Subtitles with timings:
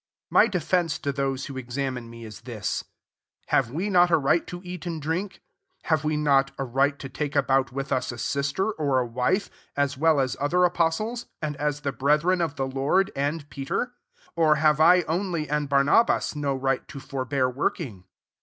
[0.29, 4.17] 3 My defence to thoi who examine me, is this: > Have we not a
[4.17, 5.43] right to eat a* to drink?
[5.83, 9.51] 5 have we not angl to take about with U9 a sisM or a wife,*
[9.77, 13.91] as well as oth« apostles, and a« the brethren o the Lord, and Peter
[14.35, 18.05] ?t ^® have I only, and Barnabas, w right to forbear working?